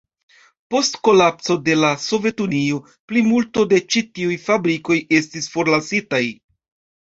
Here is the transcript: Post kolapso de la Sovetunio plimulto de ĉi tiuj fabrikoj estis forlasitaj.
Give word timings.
Post 0.75 0.95
kolapso 1.07 1.57
de 1.67 1.75
la 1.81 1.91
Sovetunio 2.03 2.79
plimulto 3.11 3.67
de 3.75 3.81
ĉi 3.97 4.03
tiuj 4.17 4.39
fabrikoj 4.47 4.99
estis 5.21 5.51
forlasitaj. 5.59 6.25